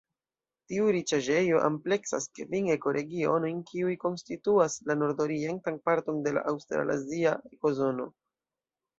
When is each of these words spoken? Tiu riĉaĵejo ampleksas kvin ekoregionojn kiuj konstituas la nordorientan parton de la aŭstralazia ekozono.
Tiu 0.71 0.85
riĉaĵejo 0.93 1.57
ampleksas 1.65 2.23
kvin 2.39 2.69
ekoregionojn 2.75 3.59
kiuj 3.71 3.91
konstituas 4.05 4.77
la 4.91 4.95
nordorientan 5.01 5.77
parton 5.91 6.17
de 6.29 6.33
la 6.39 6.43
aŭstralazia 6.53 7.35
ekozono. 7.59 8.09